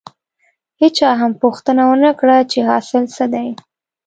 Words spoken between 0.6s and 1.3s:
هېچا